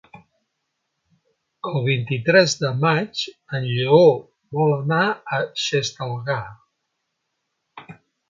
El 1.71 1.75
vint-i-tres 1.87 2.55
de 2.61 2.71
maig 2.85 3.21
en 3.59 3.67
Lleó 3.67 3.99
vol 4.59 4.73
anar 4.79 5.03
a 5.37 5.41
Xestalgar. 5.65 6.41